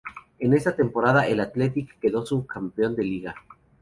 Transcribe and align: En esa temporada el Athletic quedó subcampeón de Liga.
En 0.39 0.53
esa 0.55 0.75
temporada 0.75 1.27
el 1.27 1.39
Athletic 1.39 1.99
quedó 1.99 2.25
subcampeón 2.25 2.95
de 2.95 3.03
Liga. 3.03 3.35